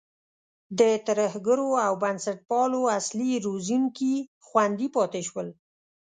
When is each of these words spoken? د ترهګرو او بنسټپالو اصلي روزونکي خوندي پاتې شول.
د 0.79 0.81
ترهګرو 1.07 1.69
او 1.85 1.93
بنسټپالو 2.03 2.81
اصلي 2.99 3.31
روزونکي 3.45 4.13
خوندي 4.47 4.87
پاتې 4.95 5.21
شول. 5.27 5.47